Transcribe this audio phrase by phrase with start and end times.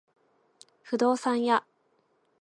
[0.83, 1.63] 不動産屋